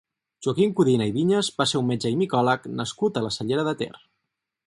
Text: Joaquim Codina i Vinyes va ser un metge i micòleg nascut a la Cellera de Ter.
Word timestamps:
Joaquim 0.45 0.71
Codina 0.79 1.05
i 1.09 1.13
Vinyes 1.17 1.49
va 1.59 1.67
ser 1.73 1.81
un 1.81 1.85
metge 1.91 2.11
i 2.15 2.17
micòleg 2.21 2.67
nascut 2.81 3.19
a 3.21 3.25
la 3.27 3.33
Cellera 3.39 3.67
de 3.71 3.77
Ter. 3.83 3.93